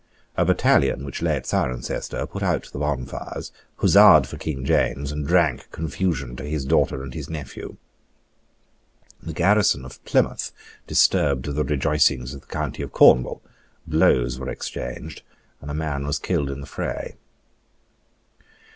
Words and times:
A 0.35 0.43
battalion 0.45 1.05
which 1.05 1.21
lay 1.21 1.35
at 1.35 1.45
Cirencester 1.45 2.25
put 2.25 2.41
out 2.41 2.67
the 2.73 2.79
bonfires, 2.79 3.51
huzzaed 3.81 4.25
for 4.25 4.39
King 4.39 4.65
James, 4.65 5.11
and 5.11 5.27
drank 5.27 5.69
confusion 5.71 6.35
to 6.37 6.43
his 6.43 6.65
daughter 6.65 7.03
and 7.03 7.13
his 7.13 7.29
nephew. 7.29 7.77
The 9.21 9.31
garrison 9.33 9.85
of 9.85 10.03
Plymouth 10.03 10.53
disturbed 10.87 11.45
the 11.53 11.63
rejoicings 11.63 12.33
of 12.33 12.41
the 12.41 12.47
County 12.47 12.81
of 12.81 12.91
Cornwall: 12.91 13.43
blows 13.85 14.39
were 14.39 14.49
exchanged, 14.49 15.21
and 15.61 15.69
a 15.69 15.75
man 15.75 16.07
was 16.07 16.17
killed 16.17 16.49
in 16.49 16.61
the 16.61 16.65
fray. 16.65 17.15